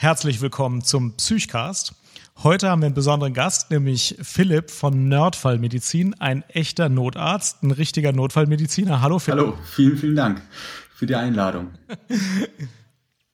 [0.00, 1.92] herzlich willkommen zum Psychcast.
[2.44, 8.12] Heute haben wir einen besonderen Gast, nämlich Philipp von Nerdfallmedizin, ein echter Notarzt, ein richtiger
[8.12, 9.02] Notfallmediziner.
[9.02, 9.40] Hallo Philipp.
[9.40, 10.40] Hallo, vielen, vielen Dank
[10.94, 11.72] für die Einladung.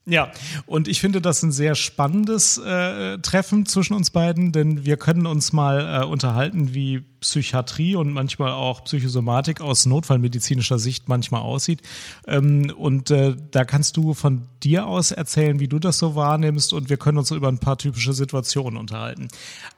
[0.07, 0.31] Ja,
[0.67, 5.27] und ich finde das ein sehr spannendes äh, Treffen zwischen uns beiden, denn wir können
[5.27, 11.81] uns mal äh, unterhalten, wie Psychiatrie und manchmal auch Psychosomatik aus notfallmedizinischer Sicht manchmal aussieht.
[12.27, 16.75] Ähm, und äh, da kannst du von dir aus erzählen, wie du das so wahrnimmst
[16.75, 19.29] und wir können uns über ein paar typische Situationen unterhalten.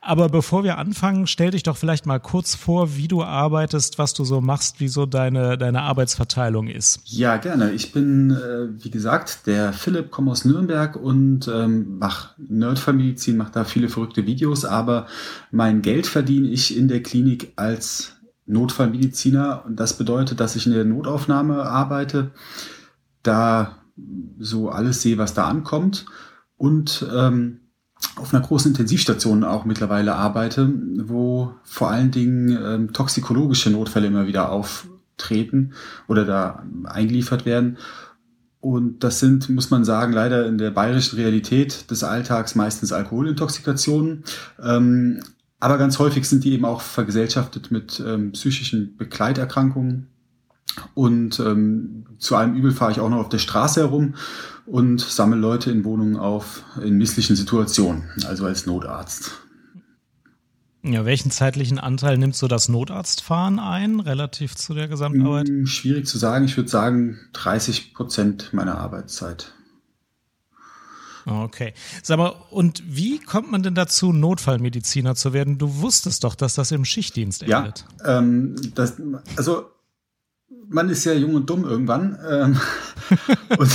[0.00, 4.12] Aber bevor wir anfangen, stell dich doch vielleicht mal kurz vor, wie du arbeitest, was
[4.12, 7.00] du so machst, wie so deine, deine Arbeitsverteilung ist.
[7.04, 7.70] Ja, gerne.
[7.72, 13.52] Ich bin, äh, wie gesagt, der Philipp, komme aus Nürnberg und ähm, mache Nerdfallmedizin, mache
[13.52, 15.06] da viele verrückte Videos, aber
[15.50, 20.66] mein Geld verdiene ich in der Klinik Klinik als Notfallmediziner und das bedeutet, dass ich
[20.66, 22.30] in der Notaufnahme arbeite,
[23.22, 23.78] da
[24.38, 26.06] so alles sehe, was da ankommt
[26.56, 27.60] und ähm,
[28.16, 34.26] auf einer großen Intensivstation auch mittlerweile arbeite, wo vor allen Dingen ähm, toxikologische Notfälle immer
[34.26, 35.72] wieder auftreten
[36.06, 37.78] oder da eingeliefert werden.
[38.66, 44.24] Und das sind, muss man sagen, leider in der bayerischen Realität des Alltags meistens Alkoholintoxikationen.
[44.60, 45.22] Ähm,
[45.60, 50.08] aber ganz häufig sind die eben auch vergesellschaftet mit ähm, psychischen Begleiterkrankungen.
[50.94, 54.14] Und ähm, zu einem Übel fahre ich auch noch auf der Straße herum
[54.66, 59.45] und sammle Leute in Wohnungen auf in misslichen Situationen, also als Notarzt.
[60.86, 65.48] Ja, welchen zeitlichen Anteil nimmt so das Notarztfahren ein, relativ zu der Gesamtarbeit?
[65.48, 66.44] Hm, schwierig zu sagen.
[66.44, 69.52] Ich würde sagen 30 Prozent meiner Arbeitszeit.
[71.24, 71.74] Okay.
[72.04, 75.58] Sag mal, und wie kommt man denn dazu, Notfallmediziner zu werden?
[75.58, 77.84] Du wusstest doch, dass das im Schichtdienst endet.
[78.04, 78.94] Ja, ähm, das,
[79.36, 79.64] also
[80.68, 82.16] man ist ja jung und dumm irgendwann.
[82.30, 82.60] Ähm,
[83.58, 83.70] und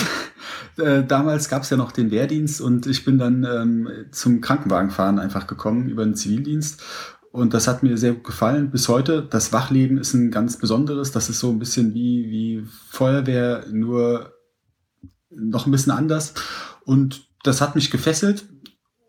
[0.77, 5.19] äh, damals gab es ja noch den Wehrdienst und ich bin dann ähm, zum Krankenwagenfahren
[5.19, 6.81] einfach gekommen über den Zivildienst.
[7.31, 9.25] Und das hat mir sehr gut gefallen bis heute.
[9.29, 11.11] Das Wachleben ist ein ganz besonderes.
[11.11, 14.33] Das ist so ein bisschen wie, wie Feuerwehr, nur
[15.29, 16.33] noch ein bisschen anders.
[16.83, 18.45] Und das hat mich gefesselt.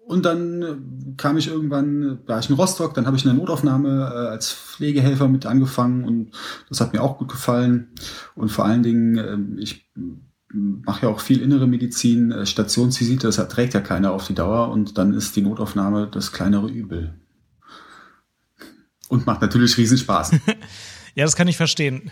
[0.07, 4.29] Und dann kam ich irgendwann, war ich in Rostock, dann habe ich eine Notaufnahme äh,
[4.29, 6.33] als Pflegehelfer mit angefangen und
[6.69, 7.89] das hat mir auch gut gefallen.
[8.35, 9.91] Und vor allen Dingen, äh, ich
[10.53, 14.71] mache ja auch viel innere Medizin, äh, Stationsvisite, das trägt ja keiner auf die Dauer
[14.71, 17.15] und dann ist die Notaufnahme das kleinere Übel.
[19.09, 20.33] Und macht natürlich riesen Spaß.
[21.15, 22.11] ja, das kann ich verstehen.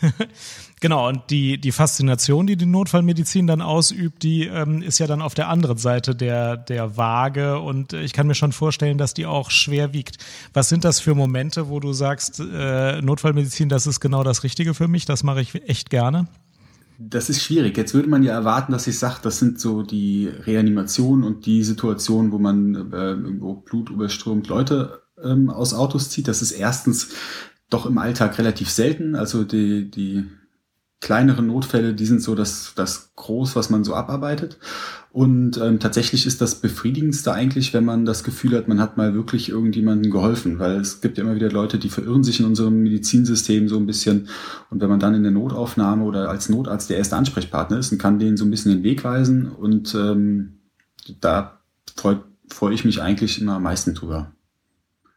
[0.80, 5.22] genau, und die, die Faszination, die die Notfallmedizin dann ausübt, die ähm, ist ja dann
[5.22, 9.26] auf der anderen Seite der, der Waage und ich kann mir schon vorstellen, dass die
[9.26, 10.16] auch schwer wiegt.
[10.54, 14.74] Was sind das für Momente, wo du sagst, äh, Notfallmedizin, das ist genau das Richtige
[14.74, 16.26] für mich, das mache ich echt gerne?
[17.02, 17.78] Das ist schwierig.
[17.78, 21.64] Jetzt würde man ja erwarten, dass ich sage, das sind so die Reanimationen und die
[21.64, 26.28] Situationen, wo man äh, irgendwo Blut überströmt Leute ähm, aus Autos zieht.
[26.28, 27.14] Das ist erstens
[27.70, 29.14] doch im Alltag relativ selten.
[29.14, 30.26] Also die, die
[31.00, 34.58] kleineren Notfälle, die sind so das, das Groß, was man so abarbeitet.
[35.12, 39.14] Und ähm, tatsächlich ist das Befriedigendste eigentlich, wenn man das Gefühl hat, man hat mal
[39.14, 42.82] wirklich irgendjemandem geholfen, weil es gibt ja immer wieder Leute, die verirren sich in unserem
[42.82, 44.28] Medizinsystem so ein bisschen.
[44.68, 47.98] Und wenn man dann in der Notaufnahme oder als Notarzt der erste Ansprechpartner ist und
[47.98, 50.58] kann denen so ein bisschen den Weg weisen und ähm,
[51.20, 51.60] da
[51.96, 54.32] freue freu ich mich eigentlich immer am meisten drüber.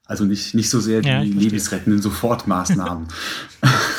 [0.06, 3.08] Also nicht, nicht so sehr die ja, lebensrettenden Sofortmaßnahmen.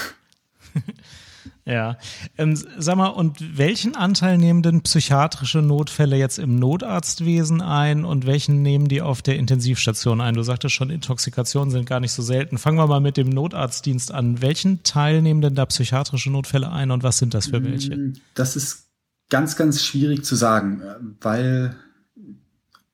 [1.67, 1.97] ja.
[2.37, 8.27] Ähm, sag mal, und welchen Anteil nehmen denn psychiatrische Notfälle jetzt im Notarztwesen ein und
[8.27, 10.35] welchen nehmen die auf der Intensivstation ein?
[10.35, 12.59] Du sagtest schon, Intoxikationen sind gar nicht so selten.
[12.59, 14.43] Fangen wir mal mit dem Notarztdienst an.
[14.43, 18.13] Welchen Teil nehmen denn da psychiatrische Notfälle ein und was sind das für welche?
[18.35, 18.89] Das ist
[19.31, 20.83] ganz, ganz schwierig zu sagen,
[21.21, 21.77] weil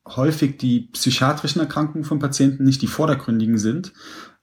[0.06, 3.92] häufig die psychiatrischen Erkrankungen von Patienten nicht die vordergründigen sind,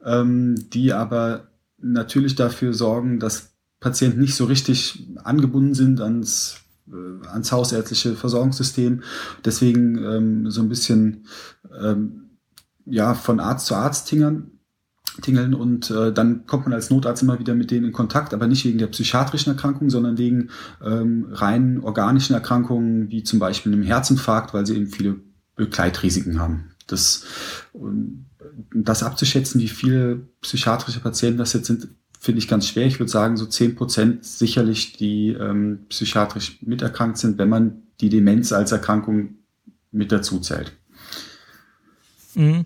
[0.04, 1.48] ähm, die aber
[1.78, 9.04] natürlich dafür sorgen, dass Patienten nicht so richtig angebunden sind ans, äh, ans hausärztliche Versorgungssystem.
[9.46, 11.26] Deswegen ähm, so ein bisschen
[11.80, 12.30] ähm,
[12.86, 14.52] ja, von Arzt zu Arzt tingern.
[15.22, 18.48] tingeln und äh, dann kommt man als Notarzt immer wieder mit denen in Kontakt, aber
[18.48, 20.50] nicht wegen der psychiatrischen Erkrankung, sondern wegen
[20.84, 25.16] ähm, rein organischen Erkrankungen, wie zum Beispiel einem Herzinfarkt, weil sie eben viele
[25.56, 26.72] Begleitrisiken haben.
[26.86, 27.26] Das,
[28.74, 31.90] das abzuschätzen, wie viele psychiatrische Patienten das jetzt sind,
[32.28, 32.86] finde ich ganz schwer.
[32.86, 38.10] Ich würde sagen, so zehn Prozent sicherlich, die ähm, psychiatrisch miterkrankt sind, wenn man die
[38.10, 39.36] Demenz als Erkrankung
[39.94, 40.74] mit dazu zählt.
[42.36, 42.66] Mhm.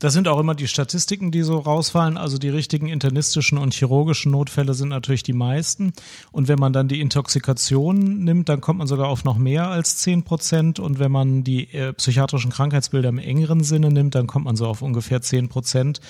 [0.00, 2.16] Das sind auch immer die Statistiken, die so rausfallen.
[2.16, 5.92] Also die richtigen internistischen und chirurgischen Notfälle sind natürlich die meisten.
[6.32, 9.98] Und wenn man dann die Intoxikation nimmt, dann kommt man sogar auf noch mehr als
[9.98, 10.80] 10 Prozent.
[10.80, 14.66] Und wenn man die äh, psychiatrischen Krankheitsbilder im engeren Sinne nimmt, dann kommt man so
[14.66, 16.00] auf ungefähr 10 Prozent.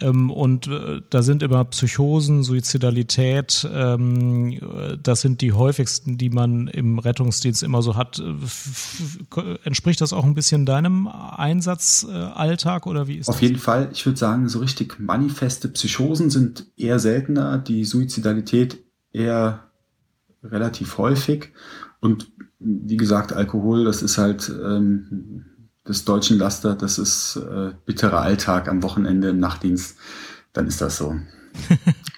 [0.00, 4.58] Ähm, und äh, da sind immer Psychosen, Suizidalität, ähm,
[5.00, 8.20] das sind die häufigsten, die man im Rettungsdienst immer so hat.
[9.64, 13.35] Entspricht das auch ein bisschen deinem Einsatzalltag oder wie ist das?
[13.36, 13.90] Auf jeden Fall.
[13.92, 19.64] Ich würde sagen, so richtig manifeste Psychosen sind eher seltener, die Suizidalität eher
[20.42, 21.52] relativ häufig.
[22.00, 25.44] Und wie gesagt, Alkohol, das ist halt ähm,
[25.86, 29.98] des deutschen Laster, das ist äh, bitterer Alltag am Wochenende im Nachtdienst.
[30.54, 31.14] Dann ist das so.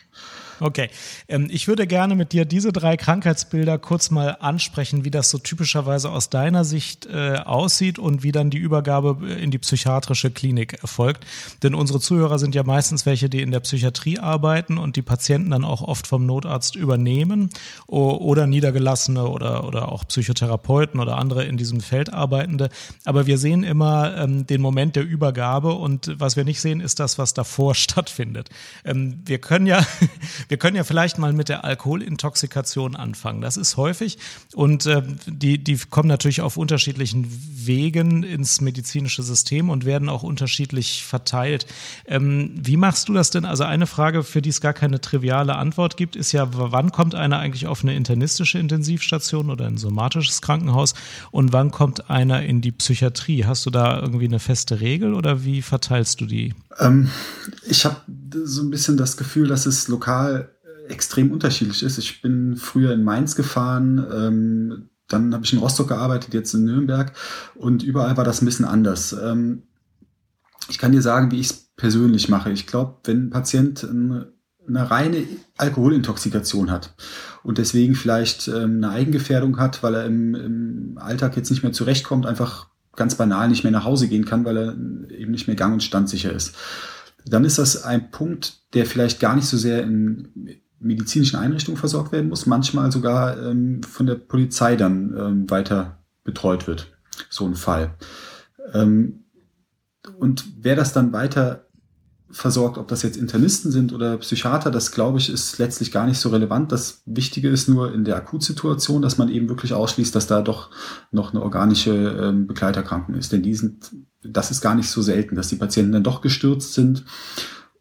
[0.60, 0.90] Okay.
[1.28, 5.38] Ähm, ich würde gerne mit dir diese drei Krankheitsbilder kurz mal ansprechen, wie das so
[5.38, 10.82] typischerweise aus deiner Sicht äh, aussieht und wie dann die Übergabe in die psychiatrische Klinik
[10.82, 11.24] erfolgt.
[11.62, 15.50] Denn unsere Zuhörer sind ja meistens welche, die in der Psychiatrie arbeiten und die Patienten
[15.50, 17.50] dann auch oft vom Notarzt übernehmen
[17.86, 22.68] oder Niedergelassene oder, oder auch Psychotherapeuten oder andere in diesem Feld arbeitende.
[23.04, 27.00] Aber wir sehen immer ähm, den Moment der Übergabe und was wir nicht sehen, ist
[27.00, 28.50] das, was davor stattfindet.
[28.84, 29.84] Ähm, wir können ja,
[30.48, 33.40] wir können ja vielleicht mal mit der Alkoholintoxikation anfangen.
[33.40, 34.18] Das ist häufig
[34.54, 37.26] und äh, die, die kommen natürlich auf unterschiedlichen
[37.66, 41.66] Wegen ins medizinische System und werden auch unterschiedlich verteilt.
[42.06, 43.44] Ähm, wie machst du das denn?
[43.44, 47.14] Also eine Frage, für die es gar keine triviale Antwort gibt, ist ja, wann kommt
[47.14, 50.94] einer eigentlich auf eine internistische Intensivstation oder ein somatisches Krankenhaus
[51.30, 53.44] und wann kommt einer in die Psychiatrie?
[53.44, 56.54] Hast du da irgendwie eine feste Regel oder wie verteilst du die?
[56.78, 57.10] Ähm,
[57.66, 57.96] ich habe
[58.44, 60.37] so ein bisschen das Gefühl, dass es lokal
[60.90, 61.98] extrem unterschiedlich ist.
[61.98, 66.64] Ich bin früher in Mainz gefahren, ähm, dann habe ich in Rostock gearbeitet, jetzt in
[66.64, 67.12] Nürnberg
[67.54, 69.12] und überall war das ein bisschen anders.
[69.12, 69.62] Ähm,
[70.68, 72.50] ich kann dir sagen, wie ich es persönlich mache.
[72.50, 74.32] Ich glaube, wenn ein Patient eine,
[74.66, 75.24] eine reine
[75.56, 76.94] Alkoholintoxikation hat
[77.42, 81.72] und deswegen vielleicht ähm, eine Eigengefährdung hat, weil er im, im Alltag jetzt nicht mehr
[81.72, 85.56] zurechtkommt, einfach ganz banal nicht mehr nach Hause gehen kann, weil er eben nicht mehr
[85.56, 86.54] gang- und standsicher ist
[87.30, 90.28] dann ist das ein Punkt, der vielleicht gar nicht so sehr in
[90.80, 96.66] medizinischen Einrichtungen versorgt werden muss, manchmal sogar ähm, von der Polizei dann ähm, weiter betreut
[96.66, 96.92] wird,
[97.30, 97.94] so ein Fall.
[98.72, 99.24] Ähm,
[100.18, 101.66] und wer das dann weiter
[102.30, 106.18] versorgt, ob das jetzt Internisten sind oder Psychiater, das glaube ich ist letztlich gar nicht
[106.18, 106.70] so relevant.
[106.72, 110.70] Das Wichtige ist nur in der Akutsituation, dass man eben wirklich ausschließt, dass da doch
[111.10, 113.32] noch eine organische ähm, Begleiterkrankung ist.
[113.32, 113.92] Denn die sind,
[114.22, 117.04] das ist gar nicht so selten, dass die Patienten dann doch gestürzt sind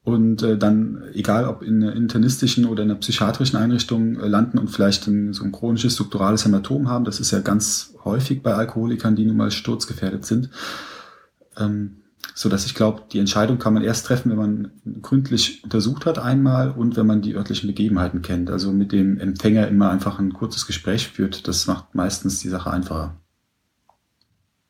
[0.08, 4.58] und äh, dann, egal ob in einer internistischen oder in einer psychiatrischen Einrichtung äh, landen
[4.58, 7.04] und vielleicht ein, so ein chronisches strukturales Hämatom haben.
[7.04, 10.50] Das ist ja ganz häufig bei Alkoholikern, die nun mal sturzgefährdet sind.
[11.58, 11.98] Ähm,
[12.34, 14.72] so dass ich glaube, die Entscheidung kann man erst treffen, wenn man
[15.02, 18.50] gründlich untersucht hat einmal und wenn man die örtlichen Begebenheiten kennt.
[18.50, 22.72] Also mit dem Empfänger immer einfach ein kurzes Gespräch führt, das macht meistens die Sache
[22.72, 23.18] einfacher.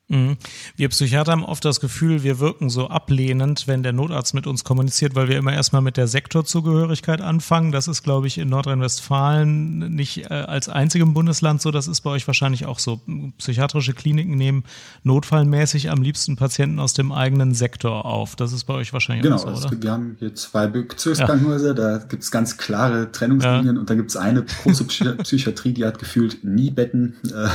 [0.09, 0.38] Mhm.
[0.77, 4.63] Wir Psychiater haben oft das Gefühl, wir wirken so ablehnend, wenn der Notarzt mit uns
[4.63, 7.74] kommuniziert, weil wir immer erstmal mit der Sektorzugehörigkeit anfangen.
[7.74, 11.72] Das ist, glaube ich, in Nordrhein-Westfalen nicht äh, als einzigem Bundesland so.
[11.72, 13.01] Das ist bei euch wahrscheinlich auch so.
[13.38, 14.63] Psychiatrische Kliniken nehmen
[15.03, 18.38] notfallmäßig am liebsten Patienten aus dem eigenen Sektor auf.
[18.38, 19.82] Das ist bei euch wahrscheinlich genau, auch so, oder?
[19.82, 21.74] wir haben hier zwei Bezirkskrankenhäuser, ja.
[21.74, 23.79] da gibt es ganz klare Trennungslinien ja.
[23.79, 27.17] und da gibt es eine große Psychiatrie, die hat gefühlt nie Betten.
[27.25, 27.50] Äh,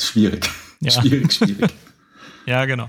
[0.00, 0.48] schwierig.
[0.80, 0.90] Ja.
[0.90, 1.70] Schwierig, schwierig.
[2.48, 2.88] Ja, genau.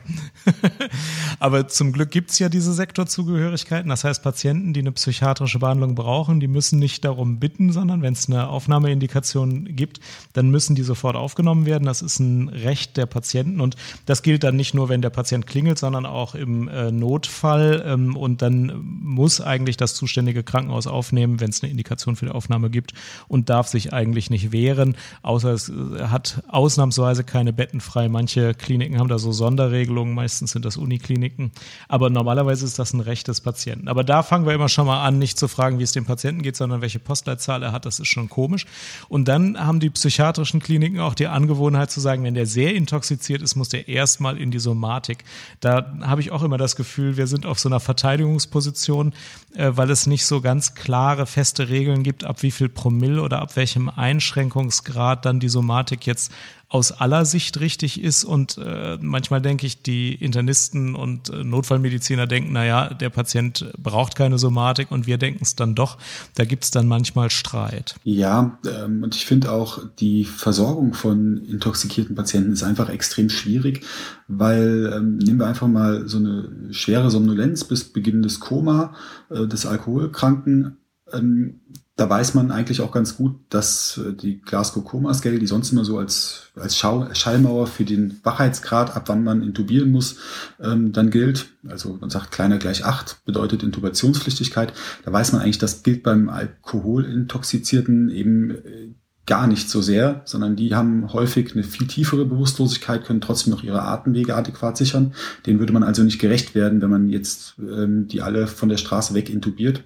[1.40, 3.90] Aber zum Glück gibt's ja diese Sektorzugehörigkeiten.
[3.90, 8.14] Das heißt, Patienten, die eine psychiatrische Behandlung brauchen, die müssen nicht darum bitten, sondern wenn
[8.14, 10.00] es eine Aufnahmeindikation gibt,
[10.32, 11.84] dann müssen die sofort aufgenommen werden.
[11.84, 13.76] Das ist ein Recht der Patienten und
[14.06, 17.84] das gilt dann nicht nur, wenn der Patient klingelt, sondern auch im äh, Notfall.
[17.86, 22.32] Ähm, und dann muss eigentlich das zuständige Krankenhaus aufnehmen, wenn es eine Indikation für die
[22.32, 22.94] Aufnahme gibt
[23.28, 25.74] und darf sich eigentlich nicht wehren, außer es äh,
[26.04, 28.08] hat ausnahmsweise keine Betten frei.
[28.08, 31.52] Manche Kliniken haben da so Sonderregelungen, meistens sind das Unikliniken.
[31.88, 33.88] Aber normalerweise ist das ein Recht des Patienten.
[33.88, 36.44] Aber da fangen wir immer schon mal an, nicht zu fragen, wie es dem Patienten
[36.44, 37.88] geht, sondern welche Postleitzahl er hat.
[37.88, 38.68] Das ist schon komisch.
[39.08, 43.42] Und dann haben die psychiatrischen Kliniken auch die Angewohnheit zu sagen, wenn der sehr intoxiziert
[43.42, 45.24] ist, muss der erstmal in die Somatik.
[45.62, 49.14] Da habe ich auch immer das Gefühl, wir sind auf so einer Verteidigungsposition,
[49.56, 53.42] äh, weil es nicht so ganz klare, feste Regeln gibt, ab wie viel Promille oder
[53.42, 56.32] ab welchem Einschränkungsgrad dann die Somatik jetzt
[56.70, 58.24] aus aller Sicht richtig ist.
[58.24, 64.16] Und äh, manchmal denke ich, die Internisten und äh, Notfallmediziner denken, naja, der Patient braucht
[64.16, 65.98] keine Somatik und wir denken es dann doch.
[66.36, 67.96] Da gibt es dann manchmal Streit.
[68.04, 73.84] Ja, ähm, und ich finde auch, die Versorgung von intoxikierten Patienten ist einfach extrem schwierig,
[74.28, 78.94] weil ähm, nehmen wir einfach mal so eine schwere Somnolenz bis Beginn des Koma
[79.32, 80.78] äh, des Alkoholkranken.
[81.14, 81.62] Ähm,
[82.00, 85.74] da weiß man eigentlich auch ganz gut, dass äh, die Glasgow Coma Scale, die sonst
[85.74, 90.16] immer so als, als Schau Schallmauer für den Wachheitsgrad, ab wann man intubieren muss,
[90.62, 91.50] ähm, dann gilt.
[91.68, 94.72] Also man sagt kleiner gleich acht bedeutet Intubationspflichtigkeit.
[95.04, 98.94] Da weiß man eigentlich, das gilt beim Alkoholintoxizierten eben äh,
[99.26, 103.64] gar nicht so sehr, sondern die haben häufig eine viel tiefere Bewusstlosigkeit, können trotzdem noch
[103.64, 105.14] ihre Atemwege adäquat sichern.
[105.46, 108.78] Den würde man also nicht gerecht werden, wenn man jetzt ähm, die alle von der
[108.78, 109.84] Straße weg intubiert.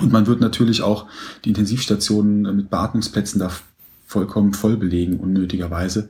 [0.00, 1.06] Und man wird natürlich auch
[1.44, 3.50] die Intensivstationen mit Beatmungsplätzen da
[4.06, 6.08] vollkommen voll belegen, unnötigerweise.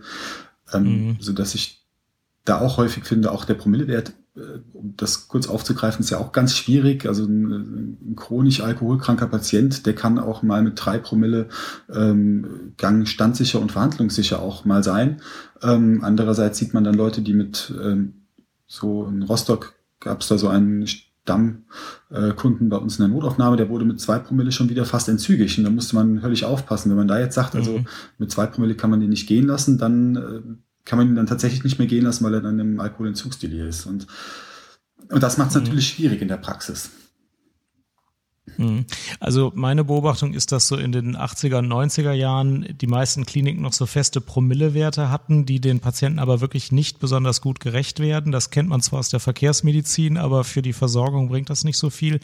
[0.73, 1.17] Ähm, mhm.
[1.21, 1.85] So dass ich
[2.45, 6.33] da auch häufig finde, auch der Promillewert, äh, um das kurz aufzugreifen, ist ja auch
[6.33, 7.07] ganz schwierig.
[7.07, 11.49] Also ein, ein chronisch alkoholkranker Patient, der kann auch mal mit drei Promille
[11.93, 15.21] ähm, Gang standsicher und verhandlungssicher auch mal sein.
[15.63, 18.15] Ähm, andererseits sieht man dann Leute, die mit ähm,
[18.67, 20.87] so in Rostock gab es da so einen
[21.29, 25.59] Stammkunden bei uns in der Notaufnahme, der wurde mit zwei Promille schon wieder fast entzügig.
[25.59, 26.91] Und da musste man höllisch aufpassen.
[26.91, 27.87] Wenn man da jetzt sagt, also mhm.
[28.17, 30.41] mit zwei Promille kann man den nicht gehen lassen, dann äh,
[30.85, 33.87] kann man ihn dann tatsächlich nicht mehr gehen lassen, weil er dann im Alkoholentzugsdelir ist.
[33.87, 34.07] Und,
[35.11, 35.63] und das macht es mhm.
[35.63, 36.91] natürlich schwierig in der Praxis.
[38.57, 38.87] Mhm.
[39.21, 43.63] Also meine Beobachtung ist, dass so in den 80er und 90er Jahren die meisten Kliniken
[43.63, 48.33] noch so feste Promillewerte hatten, die den Patienten aber wirklich nicht besonders gut gerecht werden.
[48.33, 51.91] Das kennt man zwar aus der Verkehrsmedizin, aber für die Versorgung bringt das nicht so
[51.91, 52.21] viel.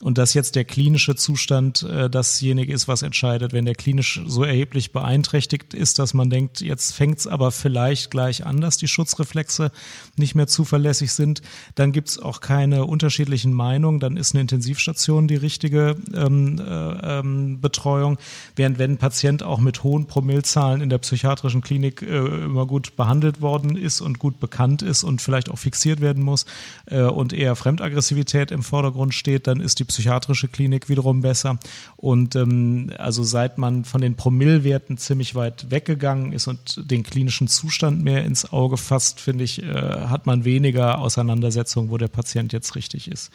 [0.00, 3.52] Und dass jetzt der klinische Zustand äh, dasjenige ist, was entscheidet.
[3.52, 8.10] Wenn der klinisch so erheblich beeinträchtigt ist, dass man denkt, jetzt fängt es aber vielleicht
[8.10, 9.70] gleich an, dass die Schutzreflexe
[10.16, 11.42] nicht mehr zuverlässig sind,
[11.74, 14.00] dann gibt es auch keine unterschiedlichen Meinungen.
[14.00, 18.18] Dann ist eine Intensivstation die richtige vernünftige ähm, äh, ähm, Betreuung,
[18.56, 22.96] während wenn ein Patient auch mit hohen Promillzahlen in der psychiatrischen Klinik äh, immer gut
[22.96, 26.46] behandelt worden ist und gut bekannt ist und vielleicht auch fixiert werden muss
[26.86, 31.58] äh, und eher Fremdaggressivität im Vordergrund steht, dann ist die psychiatrische Klinik wiederum besser.
[31.96, 37.48] Und ähm, also seit man von den Promillwerten ziemlich weit weggegangen ist und den klinischen
[37.48, 42.52] Zustand mehr ins Auge fasst, finde ich, äh, hat man weniger Auseinandersetzung, wo der Patient
[42.52, 43.30] jetzt richtig ist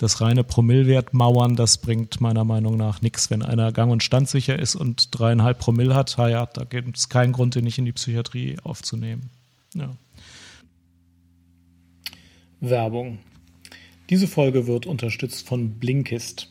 [0.00, 3.30] das reine Promillwert mauern, das bringt meiner Meinung nach nichts.
[3.30, 7.32] Wenn einer gang- und standsicher ist und dreieinhalb Promille hat, ja, da gibt es keinen
[7.32, 9.28] Grund, den nicht in die Psychiatrie aufzunehmen.
[9.74, 9.94] Ja.
[12.60, 13.18] Werbung.
[14.08, 16.50] Diese Folge wird unterstützt von Blinkist.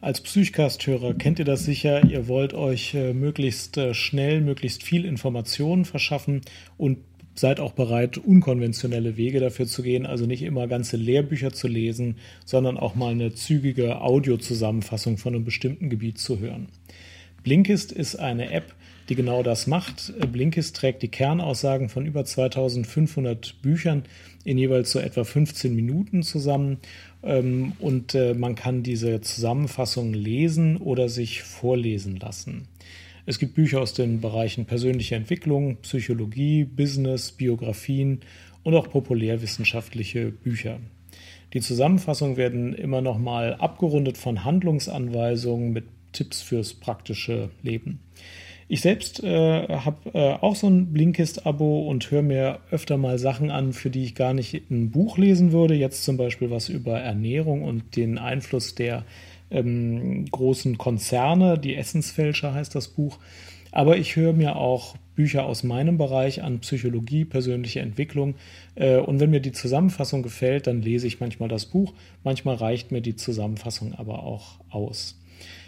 [0.00, 2.04] Als Psychcast-Hörer kennt ihr das sicher.
[2.04, 6.40] Ihr wollt euch äh, möglichst äh, schnell, möglichst viel Informationen verschaffen
[6.76, 6.98] und
[7.34, 12.16] seid auch bereit, unkonventionelle Wege dafür zu gehen, also nicht immer ganze Lehrbücher zu lesen,
[12.44, 16.68] sondern auch mal eine zügige Audiozusammenfassung von einem bestimmten Gebiet zu hören.
[17.42, 18.74] Blinkist ist eine App,
[19.08, 20.12] die genau das macht.
[20.30, 24.04] Blinkist trägt die Kernaussagen von über 2500 Büchern
[24.44, 26.78] in jeweils so etwa 15 Minuten zusammen
[27.22, 32.68] ähm, und äh, man kann diese Zusammenfassung lesen oder sich vorlesen lassen.
[33.24, 38.20] Es gibt Bücher aus den Bereichen persönliche Entwicklung, Psychologie, Business, Biografien
[38.64, 40.80] und auch populärwissenschaftliche Bücher.
[41.52, 48.00] Die Zusammenfassungen werden immer noch mal abgerundet von Handlungsanweisungen mit Tipps fürs praktische Leben.
[48.68, 53.50] Ich selbst äh, habe äh, auch so ein Blinkist-Abo und höre mir öfter mal Sachen
[53.50, 55.74] an, für die ich gar nicht ein Buch lesen würde.
[55.74, 59.04] Jetzt zum Beispiel was über Ernährung und den Einfluss der
[59.52, 61.58] ähm, großen Konzerne.
[61.58, 63.18] Die Essensfälscher heißt das Buch.
[63.70, 68.34] Aber ich höre mir auch Bücher aus meinem Bereich an Psychologie, persönliche Entwicklung.
[68.74, 71.92] Äh, und wenn mir die Zusammenfassung gefällt, dann lese ich manchmal das Buch.
[72.24, 75.18] Manchmal reicht mir die Zusammenfassung aber auch aus.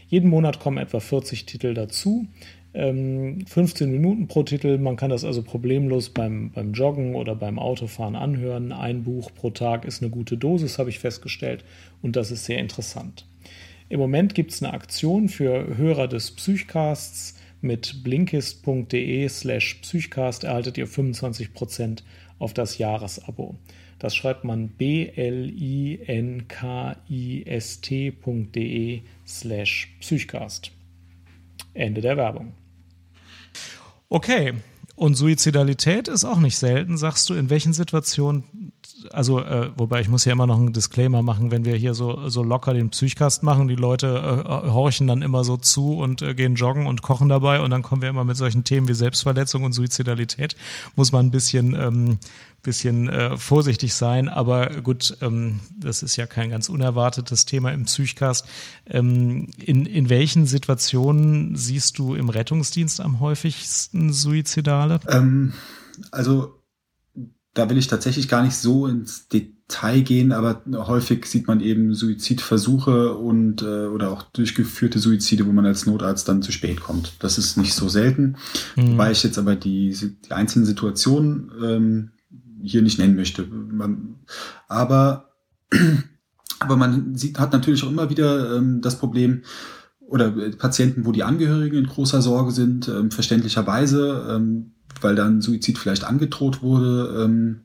[0.08, 2.26] Jeden Monat kommen etwa 40 Titel dazu.
[2.74, 3.46] 15
[3.86, 4.78] ähm, Minuten pro Titel.
[4.78, 8.72] Man kann das also problemlos beim, beim Joggen oder beim Autofahren anhören.
[8.72, 11.64] Ein Buch pro Tag ist eine gute Dosis, habe ich festgestellt.
[12.02, 13.26] Und das ist sehr interessant.
[13.88, 20.76] Im Moment gibt es eine Aktion für Hörer des Psychcasts Mit blinkist.de slash psychcast erhaltet
[20.76, 22.02] ihr 25%
[22.38, 23.56] auf das Jahresabo.
[23.98, 25.22] Das schreibt man b-l-i-n-k-i-s-t.de
[29.26, 30.72] slash psychcast.
[31.72, 32.52] Ende der Werbung.
[34.10, 34.52] Okay,
[34.94, 36.98] und Suizidalität ist auch nicht selten.
[36.98, 38.73] Sagst du, in welchen Situationen
[39.12, 42.28] also, äh, wobei ich muss ja immer noch einen Disclaimer machen, wenn wir hier so,
[42.28, 46.34] so locker den Psychcast machen, die Leute äh, horchen dann immer so zu und äh,
[46.34, 49.64] gehen joggen und kochen dabei und dann kommen wir immer mit solchen Themen wie Selbstverletzung
[49.64, 50.56] und Suizidalität.
[50.96, 52.18] Muss man ein bisschen, ähm,
[52.62, 57.84] bisschen äh, vorsichtig sein, aber gut, ähm, das ist ja kein ganz unerwartetes Thema im
[57.84, 58.46] Psychcast.
[58.88, 65.00] Ähm, in, in welchen Situationen siehst du im Rettungsdienst am häufigsten Suizidale?
[65.08, 65.52] Ähm,
[66.10, 66.63] also
[67.54, 71.94] da will ich tatsächlich gar nicht so ins Detail gehen, aber häufig sieht man eben
[71.94, 77.12] Suizidversuche und äh, oder auch durchgeführte Suizide, wo man als Notarzt dann zu spät kommt.
[77.20, 78.36] Das ist nicht so selten,
[78.76, 78.98] mhm.
[78.98, 79.96] weil ich jetzt aber die,
[80.26, 82.10] die einzelnen Situationen ähm,
[82.62, 83.44] hier nicht nennen möchte.
[83.46, 84.16] Man,
[84.68, 85.30] aber
[86.58, 89.42] aber man sieht, hat natürlich auch immer wieder ähm, das Problem,
[90.06, 94.26] oder Patienten, wo die Angehörigen in großer Sorge sind, ähm, verständlicherweise.
[94.30, 94.72] Ähm,
[95.04, 97.24] weil dann Suizid vielleicht angedroht wurde.
[97.24, 97.60] Ähm,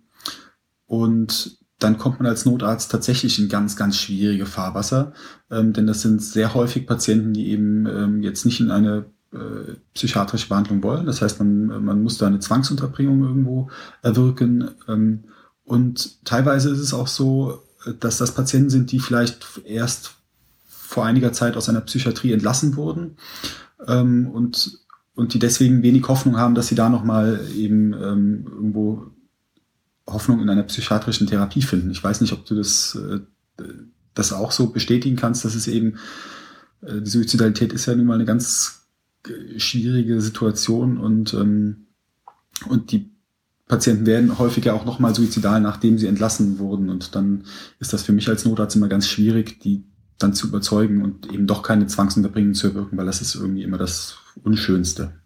[0.85, 5.13] und dann kommt man als Notarzt tatsächlich in ganz, ganz schwierige Fahrwasser,
[5.49, 9.75] ähm, denn das sind sehr häufig Patienten, die eben ähm, jetzt nicht in eine äh,
[9.93, 11.05] psychiatrische Behandlung wollen.
[11.05, 13.69] Das heißt, man, man muss da eine Zwangsunterbringung irgendwo
[14.01, 14.71] erwirken.
[14.87, 15.23] Ähm,
[15.63, 17.63] und teilweise ist es auch so,
[17.99, 20.15] dass das Patienten sind, die vielleicht erst
[20.67, 23.15] vor einiger Zeit aus einer Psychiatrie entlassen wurden
[23.87, 24.79] ähm, und
[25.19, 29.07] und die deswegen wenig Hoffnung haben, dass sie da nochmal eben ähm, irgendwo
[30.07, 31.91] Hoffnung in einer psychiatrischen Therapie finden.
[31.91, 33.19] Ich weiß nicht, ob du das, äh,
[34.13, 35.97] das auch so bestätigen kannst, dass es eben,
[36.81, 38.87] äh, die Suizidalität ist ja nun mal eine ganz
[39.57, 41.87] schwierige Situation und, ähm,
[42.69, 43.11] und die
[43.67, 46.89] Patienten werden häufiger auch nochmal suizidal, nachdem sie entlassen wurden.
[46.89, 47.43] Und dann
[47.79, 49.83] ist das für mich als Notarzt immer ganz schwierig, die
[50.19, 53.77] dann zu überzeugen und eben doch keine Zwangsunterbringung zu erwirken, weil das ist irgendwie immer
[53.77, 55.18] das Unschönste.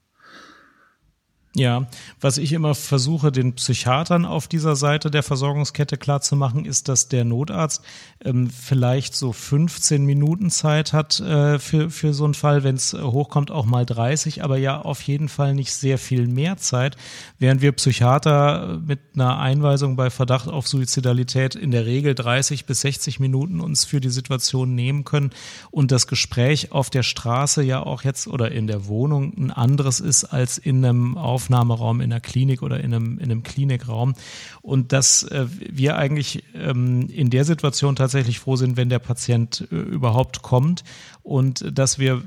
[1.55, 1.85] Ja,
[2.19, 7.25] was ich immer versuche, den Psychiatern auf dieser Seite der Versorgungskette klarzumachen, ist, dass der
[7.25, 7.83] Notarzt
[8.25, 12.93] ähm, vielleicht so 15 Minuten Zeit hat äh, für, für so einen Fall, wenn es
[12.93, 16.97] hochkommt, auch mal 30, aber ja auf jeden Fall nicht sehr viel mehr Zeit,
[17.37, 22.81] während wir Psychiater mit einer Einweisung bei Verdacht auf Suizidalität in der Regel 30 bis
[22.81, 25.29] 60 Minuten uns für die Situation nehmen können
[25.69, 29.99] und das Gespräch auf der Straße ja auch jetzt oder in der Wohnung ein anderes
[29.99, 34.13] ist als in einem auf Aufnahmeraum in der Klinik oder in einem, in einem Klinikraum.
[34.61, 39.67] Und dass äh, wir eigentlich ähm, in der Situation tatsächlich froh sind, wenn der Patient
[39.71, 40.83] äh, überhaupt kommt
[41.23, 42.21] und dass wir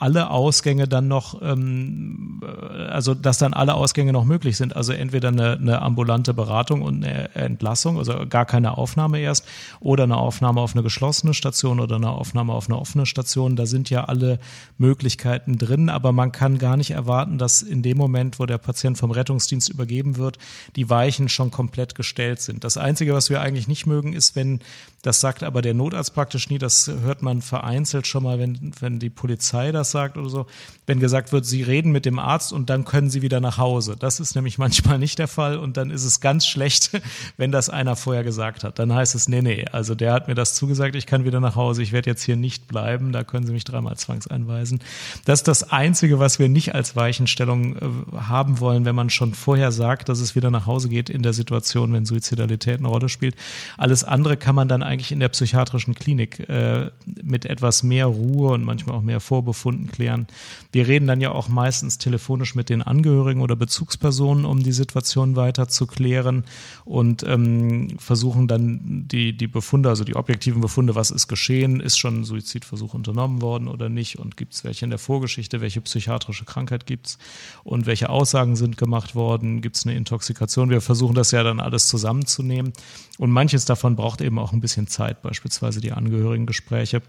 [0.00, 4.74] alle Ausgänge dann noch, ähm, äh, also dass dann alle Ausgänge noch möglich sind.
[4.74, 9.46] Also entweder eine, eine ambulante Beratung und eine Entlassung, also gar keine Aufnahme erst,
[9.78, 13.54] oder eine Aufnahme auf eine geschlossene Station oder eine Aufnahme auf eine offene Station.
[13.54, 14.40] Da sind ja alle
[14.78, 18.98] Möglichkeiten drin, aber man kann gar nicht erwarten, dass in dem Moment, wo der Patient
[18.98, 20.38] vom Rettungsdienst übergeben wird,
[20.74, 22.64] die Weichen schon komplett gestellt sind.
[22.64, 24.58] Das Einzige, was wir eigentlich nicht mögen, ist, wenn,
[25.02, 28.98] das sagt aber der Notarzt praktisch nie, das hört man vereinzelt schon mal, wenn, wenn
[28.98, 30.46] die Polizei das sagt oder so,
[30.86, 33.94] wenn gesagt wird, Sie reden mit dem Arzt und dann können Sie wieder nach Hause.
[33.96, 37.00] Das ist nämlich manchmal nicht der Fall und dann ist es ganz schlecht,
[37.36, 38.78] wenn das einer vorher gesagt hat.
[38.78, 41.54] Dann heißt es, nee, nee, also der hat mir das zugesagt, ich kann wieder nach
[41.54, 44.80] Hause, ich werde jetzt hier nicht bleiben, da können Sie mich dreimal zwangseinweisen.
[45.26, 47.80] Das ist das Einzige, was wir nicht als Weichenstellung äh,
[48.16, 51.34] haben wollen, wenn man schon vorher sagt, dass es wieder nach Hause geht in der
[51.34, 53.36] Situation, wenn Suizidalität eine Rolle spielt.
[53.76, 56.90] Alles andere kann man dann eigentlich in der psychiatrischen Klinik äh,
[57.22, 60.26] mit etwas mehr Ruhe und manchmal auch mehr Vorbefunden klären.
[60.72, 65.36] Wir reden dann ja auch meistens telefonisch mit den Angehörigen oder Bezugspersonen, um die Situation
[65.36, 66.44] weiter zu klären
[66.84, 71.98] und ähm, versuchen dann die, die Befunde, also die objektiven Befunde, was ist geschehen, ist
[71.98, 75.80] schon ein Suizidversuch unternommen worden oder nicht und gibt es welche in der Vorgeschichte, welche
[75.80, 77.18] psychiatrische Krankheit gibt es
[77.64, 80.70] und welche Aussagen sind gemacht worden, gibt es eine Intoxikation.
[80.70, 82.72] Wir versuchen das ja dann alles zusammenzunehmen.
[83.18, 87.02] Und manches davon braucht eben auch ein bisschen Zeit, beispielsweise die Angehörigengespräche,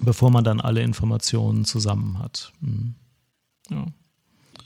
[0.00, 2.52] bevor man dann alle Informationen zusammen hat.
[2.60, 2.94] Mhm.
[3.70, 3.86] Ja.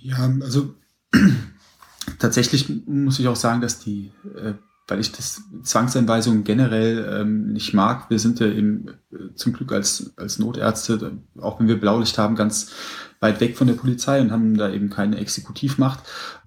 [0.01, 0.75] ja, also
[2.19, 4.55] tatsächlich muss ich auch sagen, dass die äh,
[4.89, 8.09] weil ich das Zwangseinweisungen generell ähm, nicht mag.
[8.09, 12.37] Wir sind ja eben äh, zum Glück als, als Notärzte, auch wenn wir Blaulicht haben,
[12.37, 12.71] ganz
[13.19, 16.01] weit weg von der Polizei und haben da eben keine Exekutivmacht.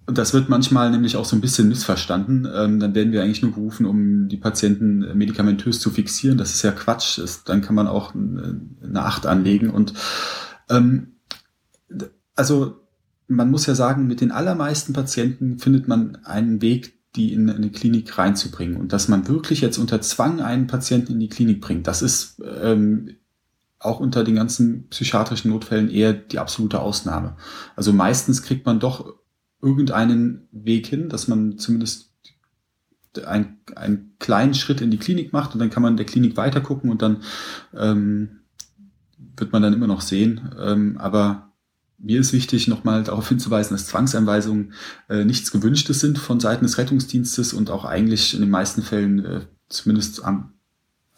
[0.10, 2.48] Und das wird manchmal nämlich auch so ein bisschen missverstanden.
[2.52, 6.40] Ähm, dann werden wir eigentlich nur gerufen, um die Patienten medikamentös zu fixieren.
[6.40, 7.20] Das ist ja Quatsch.
[7.20, 9.70] Das, dann kann man auch eine Acht anlegen.
[9.70, 9.94] Und
[10.68, 11.12] ähm,
[12.36, 12.82] also
[13.28, 17.70] man muss ja sagen, mit den allermeisten Patienten findet man einen Weg, die in eine
[17.70, 18.78] Klinik reinzubringen.
[18.78, 22.42] Und dass man wirklich jetzt unter Zwang einen Patienten in die Klinik bringt, das ist
[22.64, 23.18] ähm,
[23.78, 27.38] auch unter den ganzen psychiatrischen Notfällen eher die absolute Ausnahme.
[27.76, 29.20] Also meistens kriegt man doch
[29.62, 32.14] irgendeinen Weg hin, dass man zumindest
[33.26, 36.90] ein, einen kleinen Schritt in die Klinik macht und dann kann man der Klinik weitergucken
[36.90, 37.24] und dann
[37.76, 38.40] ähm,
[39.36, 40.52] wird man dann immer noch sehen.
[40.60, 41.52] Ähm, aber
[41.98, 44.74] mir ist wichtig, nochmal darauf hinzuweisen, dass Zwangseinweisungen
[45.10, 49.26] äh, nichts Gewünschtes sind von Seiten des Rettungsdienstes und auch eigentlich in den meisten Fällen
[49.26, 50.54] äh, zumindest am,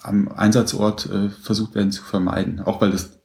[0.01, 2.62] am Einsatzort äh, versucht werden zu vermeiden.
[2.62, 3.19] Auch weil das,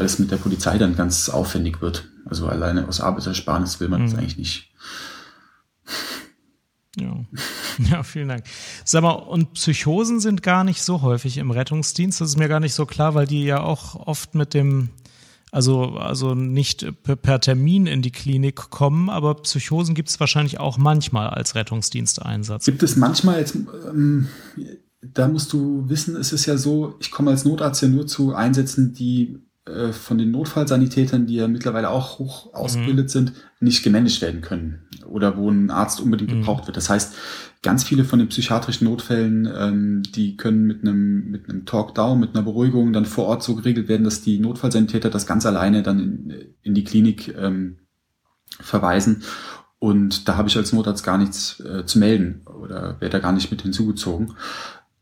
[0.00, 2.08] weil es mit der Polizei dann ganz aufwendig wird.
[2.24, 4.06] Also alleine aus Arbeitsersparnis will man mhm.
[4.06, 4.72] das eigentlich nicht.
[6.96, 7.22] Ja.
[7.90, 8.44] ja, vielen Dank.
[8.86, 12.18] Sag mal, und Psychosen sind gar nicht so häufig im Rettungsdienst.
[12.18, 14.88] Das ist mir gar nicht so klar, weil die ja auch oft mit dem
[15.52, 20.78] also, also nicht per Termin in die Klinik kommen, aber Psychosen gibt es wahrscheinlich auch
[20.78, 22.64] manchmal als Rettungsdiensteinsatz.
[22.64, 24.28] Gibt es manchmal jetzt, ähm,
[25.02, 28.34] da musst du wissen, es ist ja so, ich komme als Notarzt ja nur zu
[28.34, 33.10] Einsätzen, die äh, von den Notfallsanitätern, die ja mittlerweile auch hoch ausgebildet mhm.
[33.10, 36.40] sind, nicht gemanagt werden können oder wo ein Arzt unbedingt mhm.
[36.40, 36.76] gebraucht wird.
[36.76, 37.14] Das heißt,
[37.62, 42.34] ganz viele von den psychiatrischen Notfällen, ähm, die können mit einem mit einem Talk-Down, mit
[42.34, 46.00] einer Beruhigung dann vor Ort so geregelt werden, dass die Notfallsanitäter das ganz alleine dann
[46.00, 47.78] in, in die Klinik ähm,
[48.60, 49.22] verweisen.
[49.78, 53.32] Und da habe ich als Notarzt gar nichts äh, zu melden oder werde da gar
[53.32, 54.34] nicht mit hinzugezogen.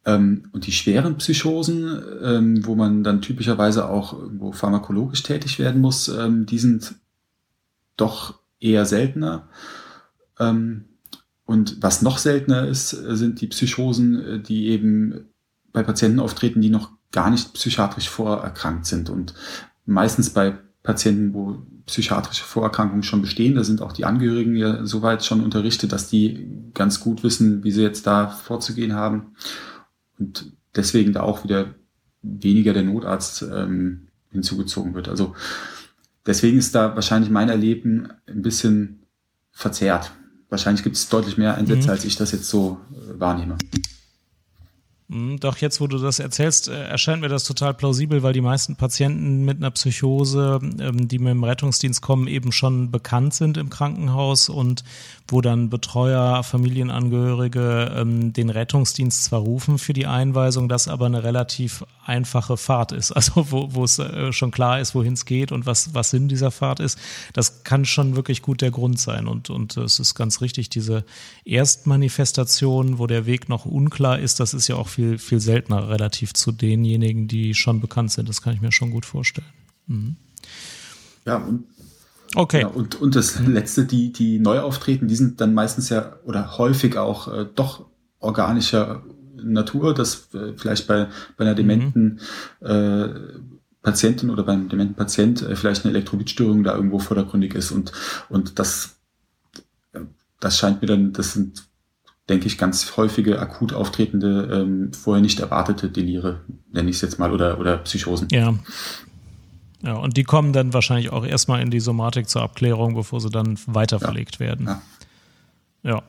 [0.09, 5.83] Ähm, und die schweren Psychosen, ähm, wo man dann typischerweise auch irgendwo pharmakologisch tätig werden
[5.83, 6.94] muss, ähm, die sind
[7.97, 9.49] doch eher seltener.
[11.44, 15.27] Und was noch seltener ist, sind die Psychosen, äh, die eben
[15.73, 19.11] bei Patienten auftreten, die noch gar nicht psychiatrisch vorerkrankt sind.
[19.11, 19.35] Und
[19.85, 25.25] meistens bei Patienten, wo psychiatrische Vorerkrankungen schon bestehen, da sind auch die Angehörigen ja soweit
[25.25, 29.35] schon unterrichtet, dass die ganz gut wissen, wie sie jetzt da vorzugehen haben.
[30.18, 31.74] Und deswegen da auch wieder
[32.22, 35.09] weniger der Notarzt ähm, hinzugezogen wird.
[35.09, 35.35] Also
[36.26, 39.07] deswegen ist da wahrscheinlich mein Erleben ein bisschen
[39.50, 40.12] verzerrt
[40.48, 41.90] wahrscheinlich gibt es deutlich mehr Einsätze, mhm.
[41.90, 43.57] als ich das jetzt so äh, wahrnehme.
[45.11, 48.42] Hm, doch jetzt, wo du das erzählst, äh, erscheint mir das total plausibel, weil die
[48.42, 53.57] meisten Patienten mit einer Psychose, ähm, die mit dem Rettungsdienst kommen, eben schon bekannt sind
[53.57, 54.85] im Krankenhaus und
[55.27, 61.25] wo dann Betreuer, Familienangehörige ähm, den Rettungsdienst zwar rufen für die Einweisung, das aber eine
[61.25, 63.12] relativ einfache Fahrt ist.
[63.18, 66.29] Also wo, wo es äh, schon klar ist, wohin es geht und was, was Sinn
[66.29, 66.99] dieser Fahrt ist.
[67.33, 69.27] Das kann schon wirklich gut der Grund sein.
[69.27, 71.05] Und, und es ist ganz richtig, diese
[71.44, 76.34] Erstmanifestation, wo der Weg noch unklar ist, das ist ja auch viel, viel seltener relativ
[76.34, 78.28] zu denjenigen, die schon bekannt sind.
[78.28, 79.46] Das kann ich mir schon gut vorstellen.
[79.87, 80.16] Mhm.
[81.24, 81.64] Ja, und
[82.34, 82.61] Okay.
[82.61, 86.58] Ja, und, und das letzte, die, die neu auftreten, die sind dann meistens ja oder
[86.58, 87.87] häufig auch äh, doch
[88.18, 89.02] organischer
[89.34, 91.06] Natur, dass äh, vielleicht bei,
[91.38, 92.20] bei einer dementen
[92.61, 92.66] mhm.
[92.66, 93.08] äh,
[93.80, 97.92] Patientin oder beim dementen Patient äh, vielleicht eine Elektrolytstörung da irgendwo vordergründig ist und,
[98.28, 98.98] und das,
[100.38, 101.67] das scheint mir dann, das sind
[102.28, 106.40] denke ich, ganz häufige akut auftretende, ähm, vorher nicht erwartete Delire,
[106.72, 108.28] nenne ich es jetzt mal, oder, oder Psychosen.
[108.30, 108.54] Ja.
[109.80, 113.30] Ja, und die kommen dann wahrscheinlich auch erstmal in die Somatik zur Abklärung, bevor sie
[113.30, 114.40] dann weiterverlegt ja.
[114.40, 114.66] werden.
[114.66, 114.80] Ja.
[115.84, 116.02] ja.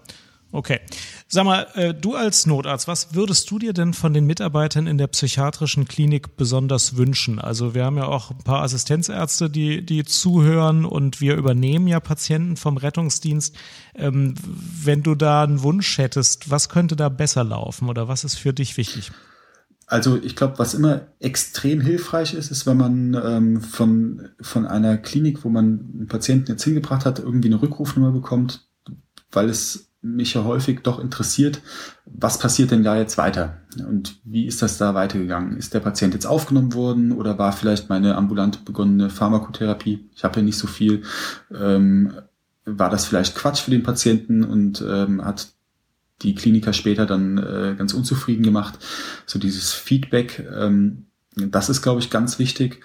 [0.52, 0.80] Okay.
[1.28, 4.98] Sag mal, äh, du als Notarzt, was würdest du dir denn von den Mitarbeitern in
[4.98, 7.38] der psychiatrischen Klinik besonders wünschen?
[7.38, 12.00] Also wir haben ja auch ein paar Assistenzärzte, die, die zuhören und wir übernehmen ja
[12.00, 13.56] Patienten vom Rettungsdienst.
[13.94, 18.36] Ähm, wenn du da einen Wunsch hättest, was könnte da besser laufen oder was ist
[18.36, 19.12] für dich wichtig?
[19.86, 24.98] Also ich glaube, was immer extrem hilfreich ist, ist, wenn man ähm, von, von einer
[24.98, 28.68] Klinik, wo man einen Patienten jetzt hingebracht hat, irgendwie eine Rückrufnummer bekommt,
[29.32, 31.62] weil es mich ja häufig doch interessiert,
[32.06, 33.62] was passiert denn da jetzt weiter?
[33.86, 35.58] Und wie ist das da weitergegangen?
[35.58, 40.10] Ist der Patient jetzt aufgenommen worden oder war vielleicht meine ambulant begonnene Pharmakotherapie?
[40.16, 41.04] Ich habe ja nicht so viel.
[41.54, 42.14] Ähm,
[42.66, 45.50] war das vielleicht Quatsch für den Patienten und ähm, hat
[46.22, 48.80] die Kliniker später dann äh, ganz unzufrieden gemacht?
[49.26, 52.82] So dieses Feedback, ähm, das ist, glaube ich, ganz wichtig.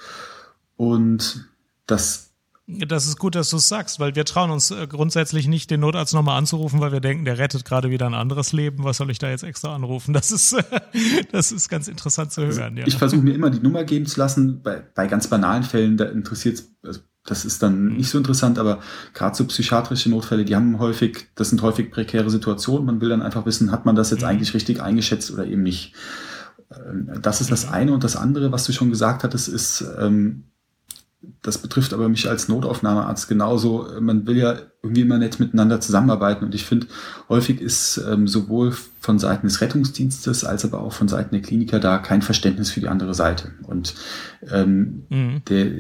[0.77, 1.49] Und
[1.87, 2.34] das
[2.67, 5.81] das ist gut, dass du es sagst, weil wir trauen uns äh, grundsätzlich nicht, den
[5.81, 8.85] Notarzt nochmal anzurufen, weil wir denken, der rettet gerade wieder ein anderes Leben.
[8.85, 10.15] Was soll ich da jetzt extra anrufen?
[10.15, 10.57] Das ist,
[11.33, 12.63] das ist ganz interessant zu hören.
[12.63, 12.87] Also ja.
[12.87, 14.63] Ich versuche mir immer die Nummer geben zu lassen.
[14.63, 17.97] Bei, bei ganz banalen Fällen, da interessiert also das ist dann mhm.
[17.97, 18.81] nicht so interessant, aber
[19.15, 22.85] gerade so psychiatrische Notfälle, die haben häufig, das sind häufig prekäre Situationen.
[22.85, 24.29] Man will dann einfach wissen, hat man das jetzt mhm.
[24.29, 25.95] eigentlich richtig eingeschätzt oder eben nicht.
[26.71, 27.73] Ähm, das ist das mhm.
[27.73, 27.93] eine.
[27.95, 30.45] Und das andere, was du schon gesagt hattest, ist, ähm,
[31.43, 33.87] das betrifft aber mich als Notaufnahmearzt genauso.
[34.01, 36.87] Man will ja irgendwie immer nett miteinander zusammenarbeiten und ich finde,
[37.29, 41.81] häufig ist ähm, sowohl von Seiten des Rettungsdienstes als aber auch von Seiten der Kliniker
[41.81, 43.53] da kein Verständnis für die andere Seite.
[43.63, 43.95] Und
[44.51, 45.43] ähm, mhm.
[45.49, 45.71] der,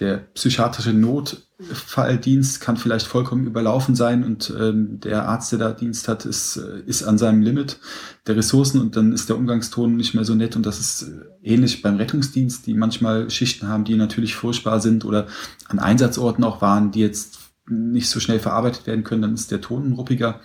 [0.00, 6.06] der psychiatrische Notfalldienst kann vielleicht vollkommen überlaufen sein und ähm, der Arzt, der da Dienst
[6.06, 7.80] hat, ist, äh, ist an seinem Limit
[8.26, 11.54] der Ressourcen und dann ist der Umgangston nicht mehr so nett und das ist äh,
[11.54, 15.28] ähnlich beim Rettungsdienst, die manchmal Schichten haben, die natürlich furchtbar sind oder
[15.68, 19.62] an Einsatzorten auch waren, die jetzt nicht so schnell verarbeitet werden können, dann ist der
[19.62, 20.40] Ton ruppiger.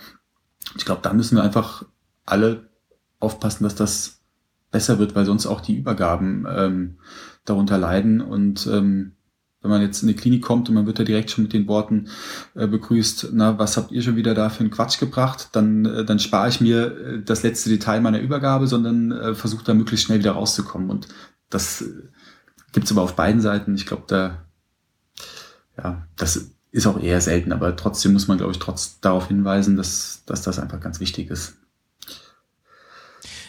[0.76, 1.84] Ich glaube, da müssen wir einfach
[2.24, 2.70] alle
[3.20, 4.22] aufpassen, dass das
[4.70, 6.96] besser wird, weil sonst auch die Übergaben ähm,
[7.44, 9.12] darunter leiden und ähm,
[9.62, 11.68] wenn man jetzt in die Klinik kommt und man wird da direkt schon mit den
[11.68, 12.08] Worten
[12.54, 16.04] äh, begrüßt, na, was habt ihr schon wieder da für einen Quatsch gebracht, dann, äh,
[16.04, 20.06] dann spare ich mir äh, das letzte Detail meiner Übergabe, sondern äh, versuche da möglichst
[20.06, 20.90] schnell wieder rauszukommen.
[20.90, 21.08] Und
[21.48, 21.86] das äh,
[22.72, 23.74] gibt's aber auf beiden Seiten.
[23.76, 24.44] Ich glaube, da,
[25.78, 29.76] ja, das ist auch eher selten, aber trotzdem muss man, glaube ich, trotz darauf hinweisen,
[29.76, 31.56] dass, dass das einfach ganz wichtig ist.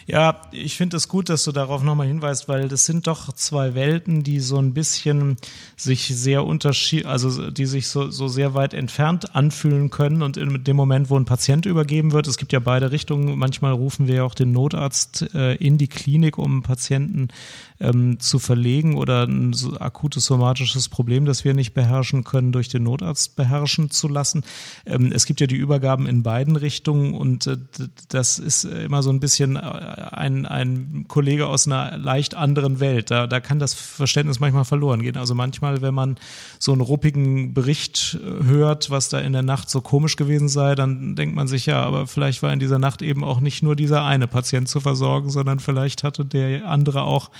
[0.06, 3.74] Ja, ich finde es gut, dass du darauf nochmal hinweist, weil das sind doch zwei
[3.74, 5.36] Welten, die so ein bisschen
[5.76, 10.62] sich sehr unterschied, also die sich so, so sehr weit entfernt anfühlen können und in
[10.62, 14.16] dem Moment, wo ein Patient übergeben wird, es gibt ja beide Richtungen, manchmal rufen wir
[14.16, 17.28] ja auch den Notarzt äh, in die Klinik, um Patienten
[17.80, 22.68] ähm, zu verlegen oder ein so akutes somatisches Problem, das wir nicht beherrschen können, durch
[22.68, 24.44] den Notarzt beherrschen zu lassen.
[24.86, 27.56] Ähm, es gibt ja die Übergaben in beiden Richtungen und äh,
[28.08, 33.10] das ist immer so ein bisschen äh, ein, ein Kollege aus einer leicht anderen Welt.
[33.10, 35.16] Da, da kann das Verständnis manchmal verloren gehen.
[35.16, 36.16] Also manchmal, wenn man
[36.60, 40.76] so einen ruppigen Bericht äh, hört, was da in der Nacht so komisch gewesen sei,
[40.76, 43.74] dann denkt man sich ja, aber vielleicht war in dieser Nacht eben auch nicht nur
[43.74, 47.30] dieser eine Patient zu versorgen, sondern vielleicht hatte der andere auch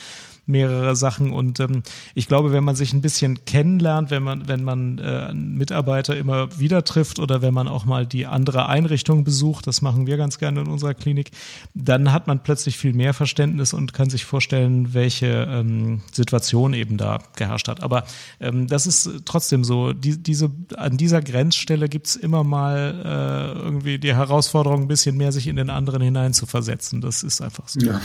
[0.47, 1.33] mehrere Sachen.
[1.33, 1.83] Und ähm,
[2.15, 6.59] ich glaube, wenn man sich ein bisschen kennenlernt, wenn man, wenn man äh, Mitarbeiter immer
[6.59, 10.39] wieder trifft oder wenn man auch mal die andere Einrichtung besucht, das machen wir ganz
[10.39, 11.31] gerne in unserer Klinik,
[11.75, 16.97] dann hat man plötzlich viel mehr Verständnis und kann sich vorstellen, welche ähm, Situation eben
[16.97, 17.83] da geherrscht hat.
[17.83, 18.05] Aber
[18.41, 23.99] ähm, das ist trotzdem so, die, diese, an dieser Grenzstelle gibt's immer mal äh, irgendwie
[23.99, 27.01] die Herausforderung, ein bisschen mehr sich in den anderen hineinzuversetzen.
[27.01, 27.81] Das ist einfach so.
[27.81, 28.01] Ja,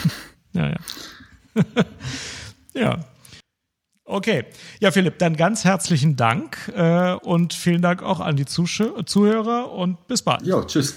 [0.54, 0.70] ja.
[0.70, 0.78] ja.
[2.74, 3.00] ja.
[4.06, 4.46] Okay.
[4.80, 9.72] Ja, Philipp, dann ganz herzlichen Dank äh, und vielen Dank auch an die Zuh Zuhörer
[9.72, 10.42] und bis bald.
[10.46, 10.96] Jo, tschüss.